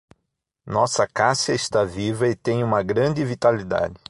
[0.65, 3.93] Nossa acácia está viva e tem uma grande vitalidade.